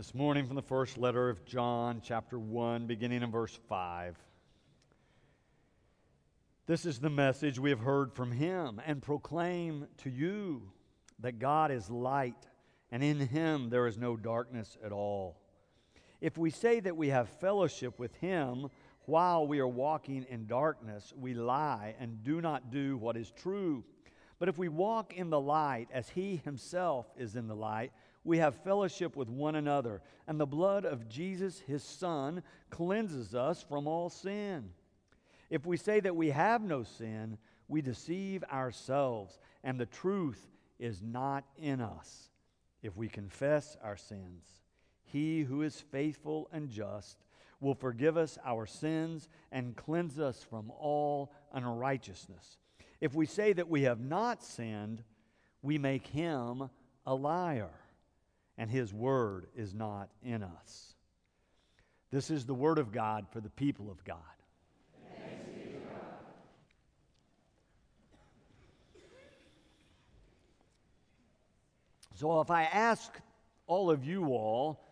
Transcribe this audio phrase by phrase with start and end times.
[0.00, 4.16] this morning from the first letter of John, chapter 1, beginning in verse 5.
[6.64, 10.62] This is the message we have heard from him and proclaim to you
[11.18, 12.46] that God is light,
[12.90, 15.36] and in him there is no darkness at all.
[16.22, 18.68] If we say that we have fellowship with him
[19.04, 23.84] while we are walking in darkness, we lie and do not do what is true.
[24.38, 27.92] But if we walk in the light as he himself is in the light,
[28.24, 33.62] we have fellowship with one another, and the blood of Jesus, his Son, cleanses us
[33.62, 34.70] from all sin.
[35.48, 41.02] If we say that we have no sin, we deceive ourselves, and the truth is
[41.02, 42.30] not in us.
[42.82, 44.44] If we confess our sins,
[45.02, 47.24] he who is faithful and just
[47.60, 52.58] will forgive us our sins and cleanse us from all unrighteousness.
[53.00, 55.02] If we say that we have not sinned,
[55.62, 56.70] we make him
[57.06, 57.70] a liar
[58.58, 60.94] and his word is not in us.
[62.10, 64.18] This is the word of God for the people of God.
[72.20, 73.18] So, if I ask
[73.66, 74.84] all of you all,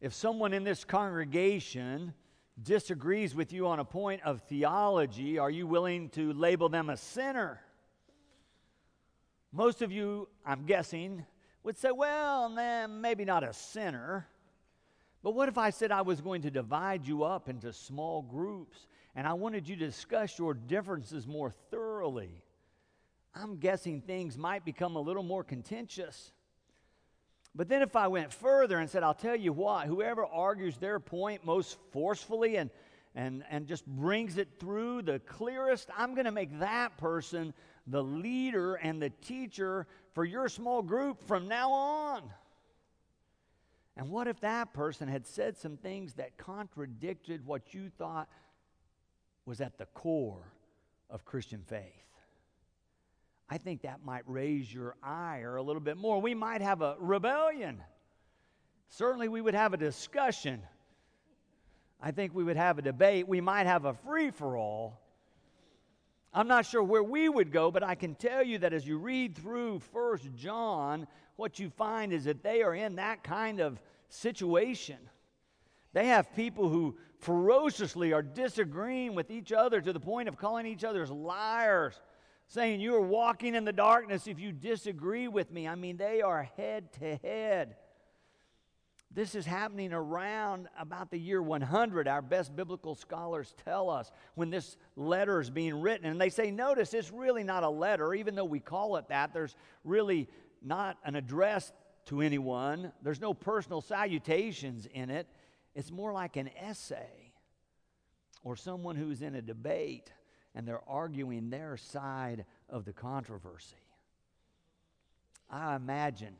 [0.00, 2.14] if someone in this congregation
[2.62, 6.96] disagrees with you on a point of theology, are you willing to label them a
[6.96, 7.60] sinner?
[9.52, 11.26] Most of you, I'm guessing,
[11.68, 12.48] would say, well,
[12.88, 14.26] maybe not a sinner.
[15.22, 18.86] But what if I said I was going to divide you up into small groups
[19.14, 22.42] and I wanted you to discuss your differences more thoroughly?
[23.34, 26.32] I'm guessing things might become a little more contentious.
[27.54, 30.98] But then if I went further and said, I'll tell you what, whoever argues their
[30.98, 32.70] point most forcefully and,
[33.14, 37.52] and, and just brings it through the clearest, I'm going to make that person
[37.86, 39.86] the leader and the teacher
[40.18, 42.22] for your small group from now on.
[43.96, 48.28] And what if that person had said some things that contradicted what you thought
[49.46, 50.42] was at the core
[51.08, 51.84] of Christian faith?
[53.48, 56.20] I think that might raise your ire a little bit more.
[56.20, 57.80] We might have a rebellion.
[58.88, 60.60] Certainly, we would have a discussion.
[62.02, 63.28] I think we would have a debate.
[63.28, 65.00] We might have a free for all.
[66.32, 68.98] I'm not sure where we would go, but I can tell you that as you
[68.98, 71.06] read through First John,
[71.36, 74.98] what you find is that they are in that kind of situation.
[75.92, 80.66] They have people who ferociously are disagreeing with each other to the point of calling
[80.66, 82.00] each other's liars,
[82.46, 85.66] saying, You are walking in the darkness if you disagree with me.
[85.66, 87.76] I mean, they are head to head.
[89.10, 94.50] This is happening around about the year 100, our best biblical scholars tell us, when
[94.50, 96.06] this letter is being written.
[96.06, 99.32] And they say, notice it's really not a letter, even though we call it that.
[99.32, 100.28] There's really
[100.62, 101.72] not an address
[102.06, 105.26] to anyone, there's no personal salutations in it.
[105.74, 107.32] It's more like an essay
[108.42, 110.10] or someone who's in a debate
[110.54, 113.76] and they're arguing their side of the controversy.
[115.50, 116.34] I imagine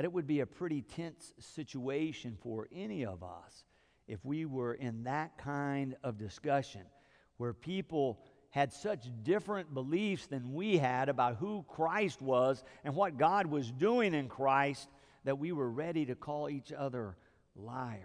[0.00, 3.66] that it would be a pretty tense situation for any of us
[4.08, 6.80] if we were in that kind of discussion
[7.36, 8.18] where people
[8.48, 13.70] had such different beliefs than we had about who Christ was and what God was
[13.70, 14.88] doing in Christ
[15.24, 17.18] that we were ready to call each other
[17.54, 18.00] liars.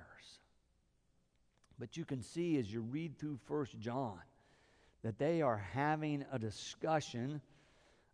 [1.80, 4.20] But you can see as you read through First John
[5.02, 7.40] that they are having a discussion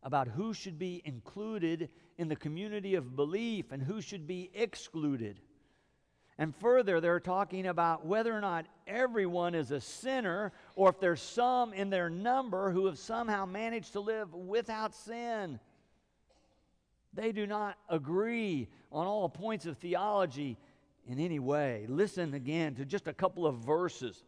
[0.03, 1.89] about who should be included
[2.21, 5.39] in the community of belief and who should be excluded.
[6.37, 11.21] And further, they're talking about whether or not everyone is a sinner or if there's
[11.21, 15.59] some in their number who have somehow managed to live without sin.
[17.13, 20.57] They do not agree on all points of theology
[21.07, 21.85] in any way.
[21.89, 24.23] Listen again to just a couple of verses.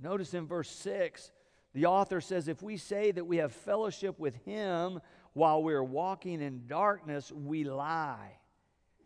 [0.00, 1.32] Notice in verse 6
[1.74, 5.00] the author says, If we say that we have fellowship with him
[5.34, 8.38] while we're walking in darkness, we lie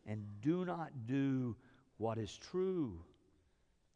[0.06, 1.56] and do not do
[1.96, 3.00] what is true.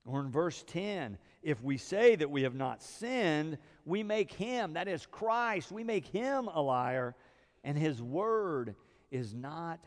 [0.04, 4.72] Or in verse 10, if we say that we have not sinned, we make him,
[4.72, 7.14] that is Christ, we make him a liar,
[7.62, 8.74] and his word
[9.10, 9.80] is not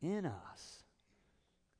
[0.00, 0.84] in us.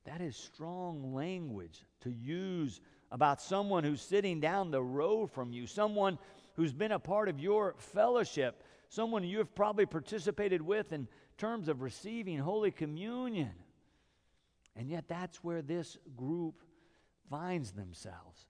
[0.05, 2.81] That is strong language to use
[3.11, 6.17] about someone who's sitting down the road from you, someone
[6.55, 11.07] who's been a part of your fellowship, someone you have probably participated with in
[11.37, 13.51] terms of receiving Holy Communion.
[14.75, 16.61] And yet, that's where this group
[17.29, 18.45] finds themselves.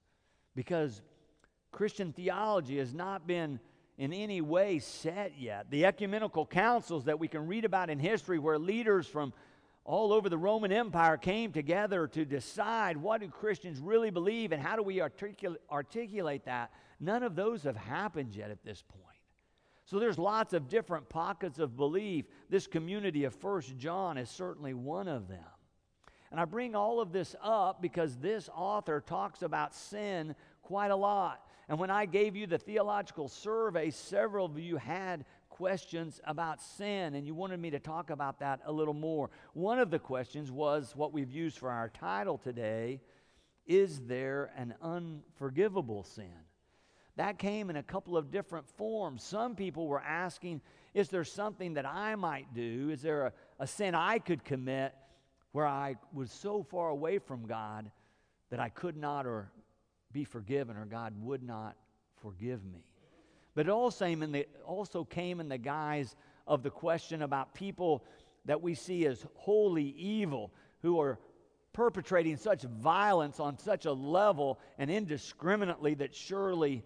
[0.56, 1.00] Because
[1.70, 3.60] Christian theology has not been
[3.98, 5.70] in any way set yet.
[5.70, 9.32] The ecumenical councils that we can read about in history, where leaders from
[9.84, 14.60] all over the Roman Empire came together to decide what do Christians really believe and
[14.60, 16.72] how do we articul- articulate that.
[16.98, 19.11] None of those have happened yet at this point.
[19.84, 22.26] So there's lots of different pockets of belief.
[22.48, 25.44] This community of First John is certainly one of them.
[26.30, 30.96] And I bring all of this up because this author talks about sin quite a
[30.96, 31.46] lot.
[31.68, 37.14] And when I gave you the theological survey, several of you had questions about sin,
[37.14, 39.30] and you wanted me to talk about that a little more.
[39.52, 43.00] One of the questions was what we've used for our title today
[43.66, 46.32] Is there an unforgivable sin?
[47.16, 49.22] That came in a couple of different forms.
[49.22, 50.62] Some people were asking,
[50.94, 52.90] Is there something that I might do?
[52.90, 54.94] Is there a, a sin I could commit
[55.52, 57.90] where I was so far away from God
[58.50, 59.50] that I could not or
[60.12, 61.76] be forgiven or God would not
[62.22, 62.84] forgive me?
[63.54, 66.16] But it also came, in the, also came in the guise
[66.46, 68.04] of the question about people
[68.46, 70.50] that we see as wholly evil
[70.80, 71.18] who are
[71.72, 76.82] perpetrating such violence on such a level and indiscriminately that surely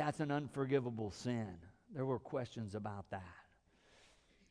[0.00, 1.46] that's an unforgivable sin.
[1.94, 3.22] There were questions about that.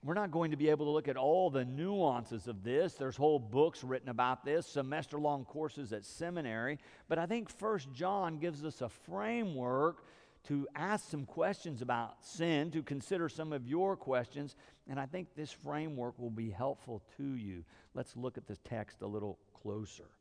[0.04, 2.94] We're not going to be able to look at all the nuances of this.
[2.94, 6.78] There's whole books written about this, semester long courses at seminary.
[7.08, 10.06] But I think First John gives us a framework
[10.44, 14.56] to ask some questions about sin, to consider some of your questions,
[14.88, 17.66] and I think this framework will be helpful to you.
[17.96, 20.12] Let's look at this text a little closer.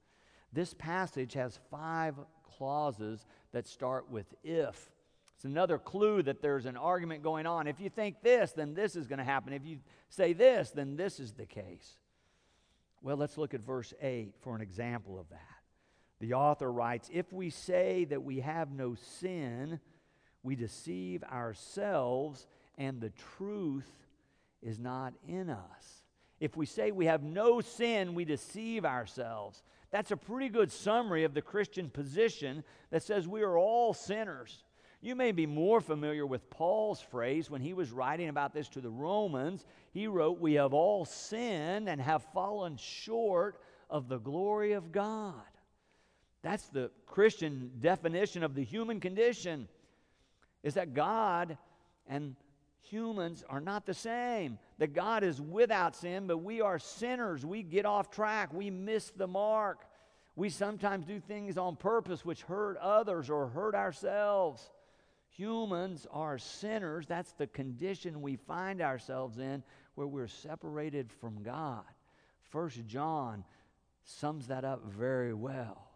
[0.54, 2.14] This passage has five
[2.56, 4.90] clauses that start with if.
[5.38, 7.69] It's another clue that there's an argument going on.
[7.69, 9.52] If you think this, then this is going to happen.
[9.52, 11.96] If you say this, then this is the case.
[13.02, 15.38] Well, let's look at verse 8 for an example of that.
[16.19, 19.79] The author writes If we say that we have no sin,
[20.43, 23.88] we deceive ourselves, and the truth
[24.61, 26.02] is not in us.
[26.40, 29.62] If we say we have no sin, we deceive ourselves.
[29.93, 34.64] That's a pretty good summary of the Christian position that says we are all sinners.
[35.00, 38.80] You may be more familiar with Paul's phrase when he was writing about this to
[38.80, 39.64] the Romans.
[39.92, 45.34] He wrote, We have all sinned and have fallen short of the glory of God.
[46.42, 49.68] That's the Christian definition of the human condition
[50.62, 51.56] is that God
[52.08, 52.34] and
[52.80, 54.58] humans are not the same.
[54.78, 57.44] That God is without sin, but we are sinners.
[57.44, 59.84] We get off track, we miss the mark.
[60.34, 64.70] We sometimes do things on purpose which hurt others or hurt ourselves.
[65.36, 67.06] Humans are sinners.
[67.06, 69.62] That's the condition we find ourselves in
[69.94, 71.84] where we're separated from God.
[72.50, 73.44] First John
[74.04, 75.88] sums that up very well.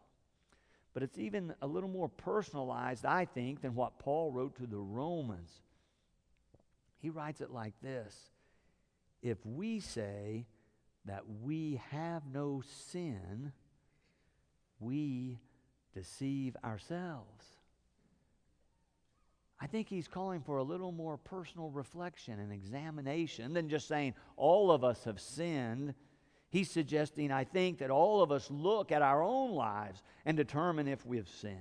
[0.95, 4.79] But it's even a little more personalized, I think, than what Paul wrote to the
[4.79, 5.51] Romans.
[6.99, 8.15] He writes it like this
[9.23, 10.47] If we say
[11.07, 13.53] that we have no sin,
[14.79, 15.39] we
[15.95, 17.47] deceive ourselves.
[19.63, 24.15] I think he's calling for a little more personal reflection and examination than just saying
[24.37, 25.95] all of us have sinned
[26.53, 30.87] He's suggesting, I think, that all of us look at our own lives and determine
[30.87, 31.57] if we have sinned.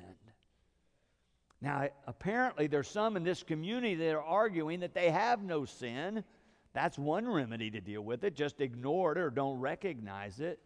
[1.61, 6.25] Now, apparently, there's some in this community that are arguing that they have no sin.
[6.73, 8.35] That's one remedy to deal with it.
[8.35, 10.59] Just ignore it or don't recognize it.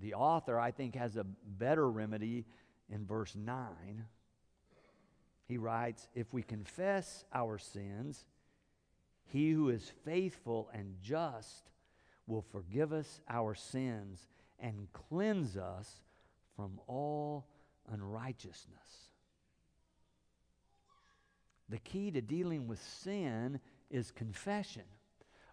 [0.00, 1.24] The author, I think, has a
[1.58, 2.44] better remedy
[2.88, 3.66] in verse 9.
[5.46, 8.24] He writes, If we confess our sins,
[9.24, 11.70] he who is faithful and just
[12.26, 16.00] will forgive us our sins and cleanse us
[16.56, 17.46] from all
[17.92, 19.10] unrighteousness.
[21.68, 23.60] The key to dealing with sin
[23.90, 24.84] is confession.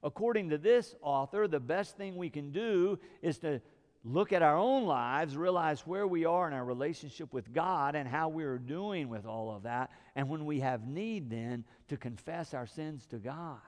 [0.04, 3.62] According to this author, the best thing we can do is to
[4.04, 8.08] look at our own lives, realize where we are in our relationship with God and
[8.08, 9.92] how we're doing with all of that.
[10.16, 13.60] And when we have need, then to confess our sins to God.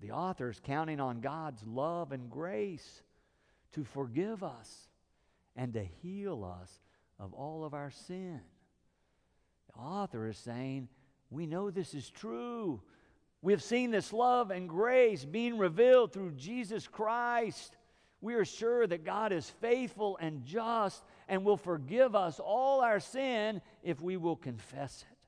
[0.00, 3.02] The author is counting on God's love and grace
[3.72, 4.88] to forgive us
[5.56, 6.70] and to heal us
[7.18, 8.40] of all of our sin.
[9.74, 10.88] The author is saying,
[11.30, 12.80] We know this is true.
[13.42, 17.76] We have seen this love and grace being revealed through Jesus Christ.
[18.20, 23.00] We are sure that God is faithful and just and will forgive us all our
[23.00, 25.18] sin if we will confess it.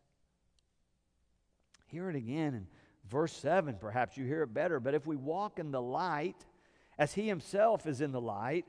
[1.87, 2.67] Hear it again in
[3.11, 4.79] Verse 7, perhaps you hear it better.
[4.79, 6.47] But if we walk in the light,
[6.97, 8.67] as he himself is in the light,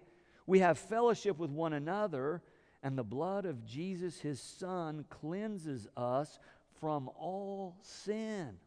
[0.47, 2.41] we have fellowship with one another,
[2.81, 6.39] and the blood of Jesus, his son, cleanses us
[6.79, 8.57] from all sin.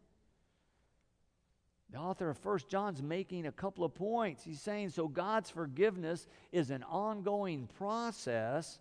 [1.95, 4.43] The author of First John's making a couple of points.
[4.43, 8.81] He's saying so God's forgiveness is an ongoing process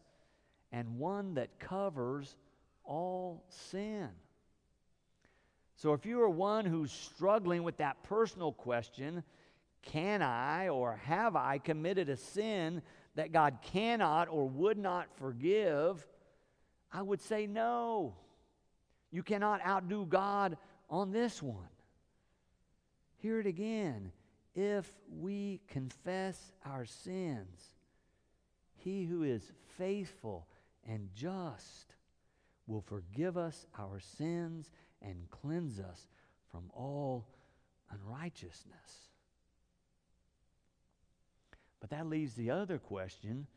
[0.71, 2.35] and one that covers
[2.83, 4.09] all sin.
[5.75, 9.21] So if you are one who's struggling with that personal question,
[9.83, 12.81] can I or have I committed a sin
[13.13, 16.03] that God cannot or would not forgive?
[16.91, 18.15] I would say no.
[19.11, 20.57] You cannot outdo God
[20.89, 21.67] on this one.
[23.23, 24.11] Hear it again.
[24.53, 24.85] If
[25.17, 27.61] we confess our sins,
[28.75, 30.45] he who is faithful
[30.85, 31.95] and just
[32.67, 34.69] will forgive us our sins
[35.01, 36.05] and cleanse us
[36.51, 37.25] from all
[37.91, 39.07] unrighteousness.
[41.79, 43.47] But that leaves the other question,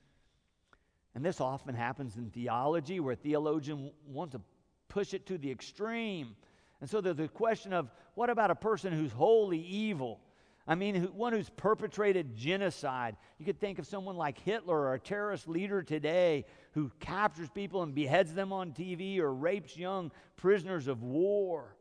[1.17, 4.41] and this often happens in theology where theologians want to
[4.87, 6.37] push it to the extreme.
[6.80, 10.21] And so there's the question of what about a person who's wholly evil?
[10.68, 13.16] I mean, one who's perpetrated genocide.
[13.38, 17.83] You could think of someone like Hitler or a terrorist leader today who captures people
[17.83, 21.76] and beheads them on TV or rapes young prisoners of war.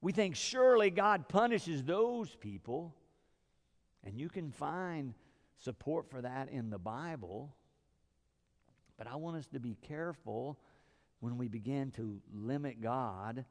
[0.00, 2.94] We think surely God punishes those people.
[4.04, 5.14] And you can find
[5.58, 7.54] support for that in the Bible.
[8.96, 10.58] But I want us to be careful
[11.20, 13.44] when we begin to limit God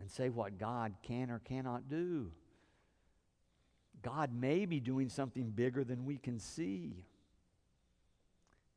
[0.00, 2.32] and say what God can or cannot do.
[4.02, 7.04] God may be doing something bigger than we can see.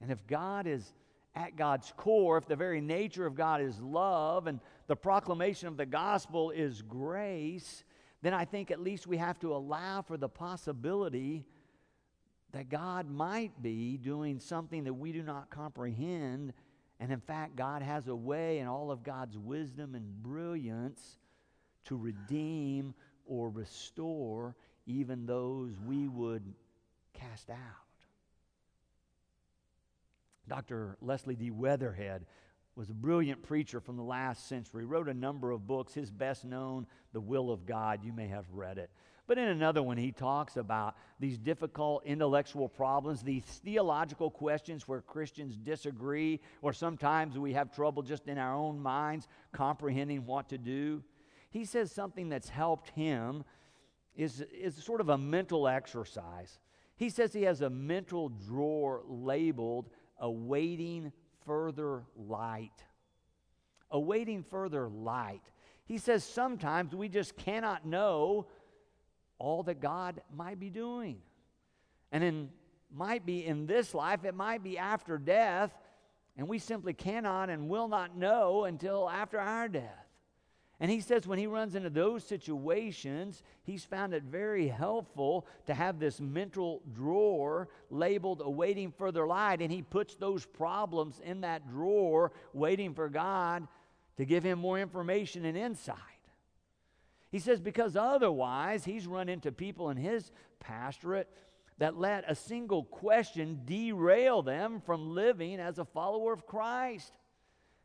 [0.02, 0.94] And if God is
[1.36, 5.78] at God's core, if the very nature of God is love and the proclamation of
[5.78, 7.84] the gospel is grace,
[8.22, 11.46] then I think at least we have to allow for the possibility
[12.52, 16.54] that God might be doing something that we do not comprehend.
[17.04, 21.18] And in fact, God has a way in all of God's wisdom and brilliance
[21.84, 22.94] to redeem
[23.26, 24.56] or restore
[24.86, 26.54] even those we would
[27.14, 27.58] cast out.
[30.48, 30.96] Dr.
[31.02, 31.52] Leslie D.
[31.52, 32.26] Weatherhead
[32.78, 35.94] was a brilliant preacher from the last century, wrote a number of books.
[35.94, 38.06] His best known, The Will of God.
[38.06, 38.90] You may have read it.
[39.26, 45.02] But in another one, he talks about these difficult intellectual problems, these theological questions where
[45.02, 50.58] Christians disagree, or sometimes we have trouble just in our own minds comprehending what to
[50.58, 51.02] do.
[51.52, 53.46] He says something that's helped him
[54.16, 56.60] is, is sort of a mental exercise.
[56.98, 59.90] He says he has a mental drawer labeled
[60.20, 61.12] awaiting
[61.46, 62.84] further light.
[63.90, 65.44] Awaiting further light.
[65.86, 68.48] He says sometimes we just cannot know
[69.44, 71.18] all that God might be doing.
[72.12, 72.50] And in
[72.96, 75.76] might be in this life, it might be after death,
[76.38, 80.08] and we simply cannot and will not know until after our death.
[80.80, 85.74] And he says when he runs into those situations, he's found it very helpful to
[85.74, 89.62] have this mental drawer labeled awaiting further light.
[89.62, 93.68] And he puts those problems in that drawer, waiting for God
[94.18, 95.98] to give him more information and insight.
[97.34, 101.28] He says because otherwise he's run into people in his pastorate
[101.80, 107.12] that let a single question derail them from living as a follower of Christ.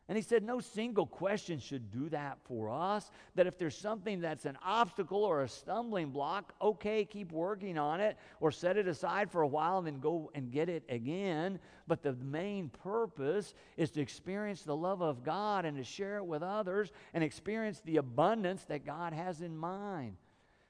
[0.09, 3.11] And he said, No single question should do that for us.
[3.35, 8.01] That if there's something that's an obstacle or a stumbling block, okay, keep working on
[8.01, 11.59] it or set it aside for a while and then go and get it again.
[11.87, 16.25] But the main purpose is to experience the love of God and to share it
[16.25, 20.17] with others and experience the abundance that God has in mind.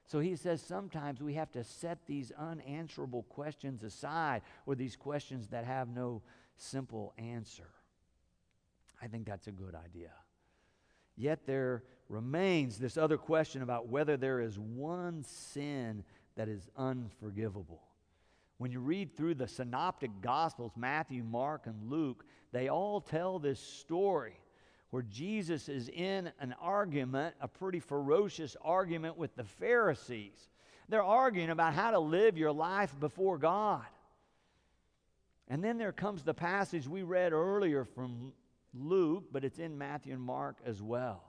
[0.04, 5.48] So he says sometimes we have to set these unanswerable questions aside or these questions
[5.48, 6.20] that have no
[6.58, 7.68] simple answer.
[9.02, 10.12] I think that's a good idea.
[11.16, 16.04] Yet there remains this other question about whether there is one sin
[16.36, 17.82] that is unforgivable.
[18.58, 23.60] When you read through the synoptic gospels, Matthew, Mark, and Luke, they all tell this
[23.60, 24.38] story
[24.90, 30.48] where Jesus is in an argument, a pretty ferocious argument with the Pharisees.
[30.88, 33.86] They're arguing about how to live your life before God.
[35.48, 38.32] And then there comes the passage we read earlier from
[38.74, 41.24] Luke, but it's in Matthew and Mark as well.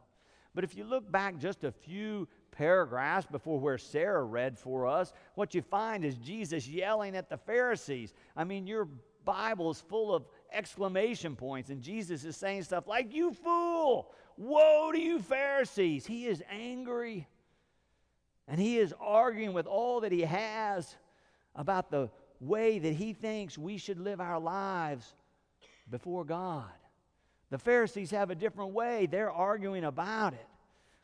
[0.53, 5.13] But if you look back just a few paragraphs before where Sarah read for us,
[5.35, 8.13] what you find is Jesus yelling at the Pharisees.
[8.35, 8.89] I mean, your
[9.23, 14.11] Bible is full of exclamation points, and Jesus is saying stuff like, You fool!
[14.37, 16.05] Woe to you, Pharisees!
[16.05, 17.27] He is angry,
[18.47, 20.95] and he is arguing with all that he has
[21.55, 25.13] about the way that he thinks we should live our lives
[25.89, 26.69] before God.
[27.51, 30.47] The Pharisees have a different way, they're arguing about it.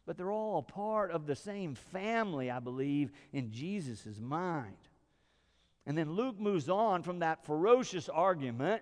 [0.08, 4.78] but they're all part of the same family, I believe, in Jesus' mind.
[5.86, 8.82] And then Luke moves on from that ferocious argument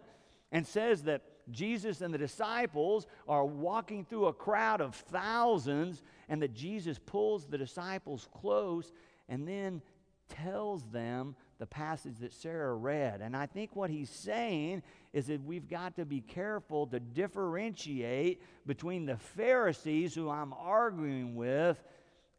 [0.52, 6.42] and says that Jesus and the disciples are walking through a crowd of thousands, and
[6.42, 8.92] that Jesus pulls the disciples close
[9.28, 9.82] and then
[10.30, 13.22] tells them the passage that Sarah read.
[13.22, 14.84] And I think what he's saying
[15.14, 21.36] is that we've got to be careful to differentiate between the Pharisees who I'm arguing
[21.36, 21.82] with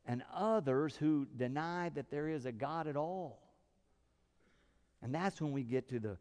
[0.07, 3.41] and others who deny that there is a God at all.
[5.03, 6.17] And that's when we get to the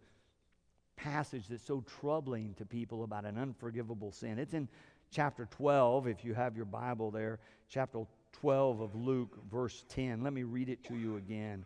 [0.95, 4.39] passage that's so troubling to people about an unforgivable sin.
[4.39, 4.69] It's in
[5.11, 10.23] chapter 12, if you have your Bible there, chapter 12 of Luke, verse 10.
[10.23, 11.65] Let me read it to you again.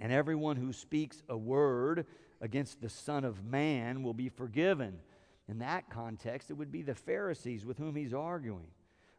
[0.00, 2.06] And everyone who speaks a word
[2.40, 4.98] against the Son of Man will be forgiven.
[5.48, 8.68] In that context, it would be the Pharisees with whom he's arguing.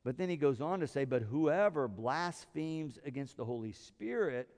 [0.03, 4.49] But then he goes on to say, But whoever blasphemes against the Holy Spirit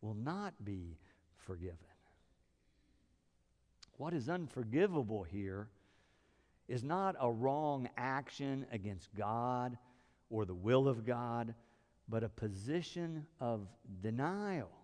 [0.00, 0.98] will not be
[1.36, 1.76] forgiven.
[3.98, 5.68] What is unforgivable here
[6.68, 9.78] is not a wrong action against God
[10.28, 11.54] or the will of God,
[12.08, 13.66] but a position of
[14.02, 14.75] denial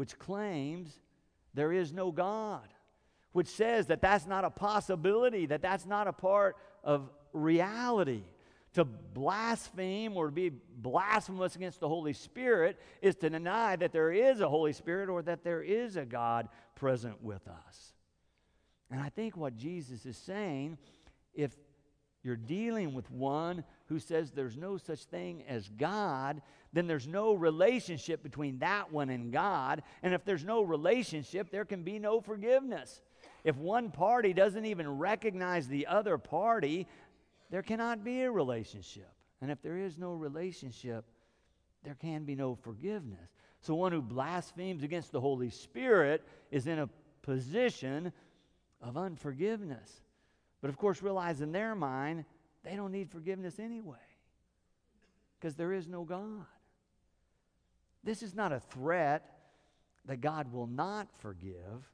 [0.00, 0.98] which claims
[1.52, 2.66] there is no God,
[3.32, 8.22] which says that that's not a possibility, that that's not a part of reality.
[8.72, 14.10] To blaspheme or to be blasphemous against the Holy Spirit is to deny that there
[14.10, 17.92] is a Holy Spirit or that there is a God present with us.
[18.90, 20.78] And I think what Jesus is saying,
[21.34, 21.54] if
[22.22, 27.32] you're dealing with one who says there's no such thing as God, then there's no
[27.34, 29.82] relationship between that one and God.
[30.02, 33.00] And if there's no relationship, there can be no forgiveness.
[33.42, 36.86] If one party doesn't even recognize the other party,
[37.50, 39.10] there cannot be a relationship.
[39.40, 41.04] And if there is no relationship,
[41.82, 43.30] there can be no forgiveness.
[43.62, 46.88] So one who blasphemes against the Holy Spirit is in a
[47.22, 48.12] position
[48.82, 50.02] of unforgiveness.
[50.60, 52.24] But of course, realize in their mind,
[52.62, 53.96] they don't need forgiveness anyway
[55.38, 56.46] because there is no God.
[58.04, 59.38] This is not a threat
[60.06, 61.90] that God will not forgive,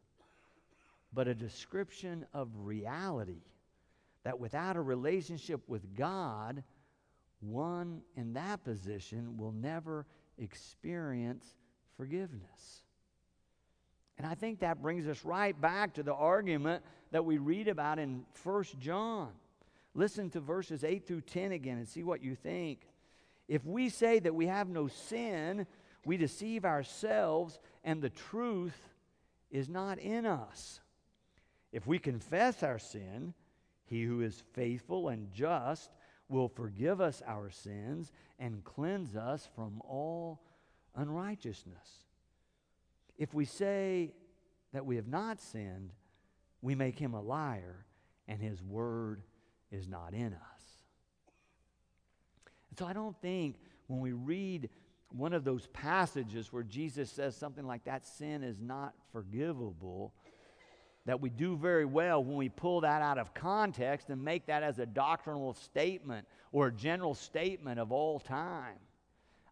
[1.13, 3.43] but a description of reality
[4.25, 6.65] that without a relationship with God,
[7.41, 10.07] one in that position will never
[10.39, 11.55] experience
[11.97, 12.83] forgiveness.
[14.19, 17.99] And I think that brings us right back to the argument that we read about
[17.99, 19.31] in 1 John.
[19.95, 22.81] Listen to verses 8 through 10 again and see what you think.
[23.49, 25.67] If we say that we have no sin,
[26.05, 28.89] we deceive ourselves and the truth
[29.51, 30.81] is not in us.
[31.73, 33.35] If we confess our sin,
[33.85, 35.91] he who is faithful and just
[36.29, 40.41] will forgive us our sins and cleanse us from all
[40.95, 42.06] unrighteousness.
[43.19, 44.13] If we say
[44.73, 45.93] that we have not sinned,
[46.61, 47.87] we make him a liar,
[48.29, 49.23] and his word
[49.71, 50.63] is not in us.
[52.71, 54.69] And so I don't think when we read
[55.11, 60.13] one of those passages where Jesus says something like that sin is not forgivable,
[61.07, 64.63] that we do very well when we pull that out of context and make that
[64.63, 68.79] as a doctrinal statement or a general statement of all time.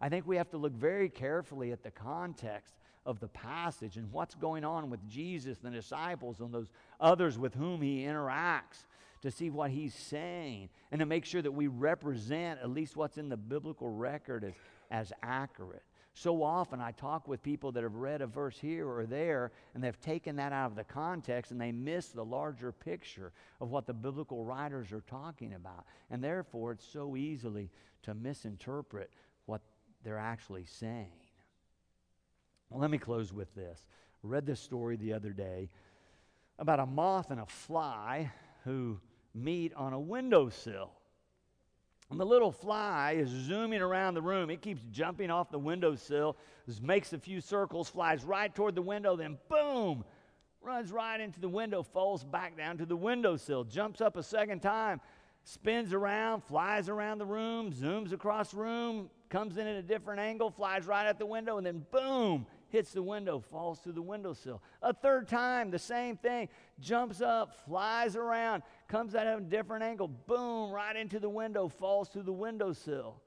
[0.00, 2.74] I think we have to look very carefully at the context
[3.06, 7.54] of the passage and what's going on with Jesus, the disciples, and those others with
[7.54, 8.86] whom he interacts
[9.22, 13.18] to see what he's saying and to make sure that we represent at least what's
[13.18, 14.54] in the biblical record as,
[14.90, 15.82] as accurate.
[16.16, 19.82] So often I talk with people that have read a verse here or there and
[19.82, 23.86] they've taken that out of the context and they miss the larger picture of what
[23.86, 25.86] the biblical writers are talking about.
[26.10, 27.70] And therefore, it's so easily
[28.02, 29.10] to misinterpret
[29.46, 29.62] what
[30.04, 31.23] they're actually saying.
[32.74, 33.84] Let me close with this.
[34.24, 35.70] I read this story the other day
[36.58, 38.32] about a moth and a fly
[38.64, 38.98] who
[39.34, 40.90] meet on a windowsill.
[42.10, 44.50] And the little fly is zooming around the room.
[44.50, 46.36] It keeps jumping off the windowsill,
[46.82, 50.04] makes a few circles, flies right toward the window, then boom,
[50.60, 54.60] runs right into the window, falls back down to the windowsill, jumps up a second
[54.60, 55.00] time,
[55.44, 60.20] spins around, flies around the room, zooms across the room, comes in at a different
[60.20, 64.02] angle, flies right at the window, and then boom, hits the window, falls through the
[64.02, 64.60] windowsill.
[64.82, 66.48] A third time, the same thing,
[66.80, 71.68] jumps up, flies around, comes out at a different angle, boom, right into the window,
[71.68, 73.22] falls through the windowsill.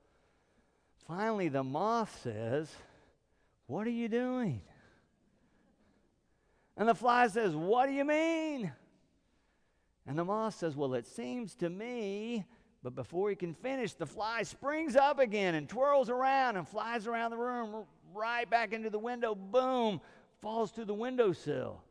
[1.08, 2.70] Finally, the moth says,
[3.68, 4.60] What are you doing?
[6.76, 8.70] And the fly says, What do you mean?
[10.06, 12.44] And the moth says, Well, it seems to me
[12.84, 17.08] But before he can finish, the fly springs up again and twirls around and flies
[17.08, 19.36] around the room right back into the window.
[19.36, 20.02] Boom,
[20.42, 21.82] falls to the windowsill.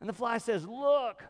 [0.00, 1.22] And the fly says, Look,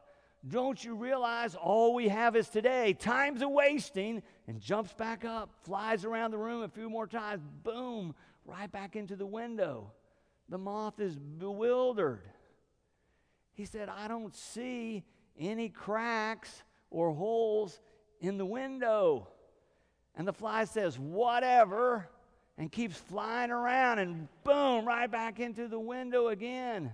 [0.49, 2.93] don't you realize all we have is today?
[2.93, 4.23] Time's a wasting.
[4.47, 7.43] And jumps back up, flies around the room a few more times.
[7.65, 9.93] Boom, right back into the window.
[10.49, 12.23] The moth is bewildered.
[13.55, 15.03] He said, I don't see
[15.39, 17.81] any cracks or holes
[18.21, 19.29] in the window.
[20.15, 22.09] And the fly says, Whatever,
[22.59, 26.93] and keeps flying around and boom, right back into the window again.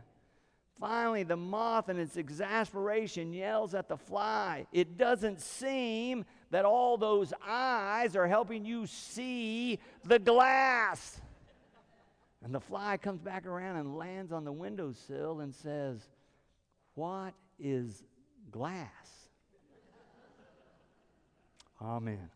[0.81, 4.67] Finally, the moth, in its exasperation, yells at the fly.
[4.73, 11.21] It doesn't seem that all those eyes are helping you see the glass.
[12.43, 16.01] And the fly comes back around and lands on the windowsill and says,
[16.95, 18.03] What is
[18.51, 18.89] glass?
[21.81, 22.29] Amen.